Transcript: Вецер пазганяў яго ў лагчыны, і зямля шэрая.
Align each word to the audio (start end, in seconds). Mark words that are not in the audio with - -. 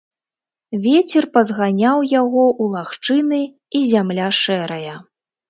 Вецер 0.85 1.27
пазганяў 1.35 1.97
яго 2.13 2.45
ў 2.47 2.65
лагчыны, 2.77 3.41
і 3.77 3.85
зямля 3.93 4.27
шэрая. 4.41 4.99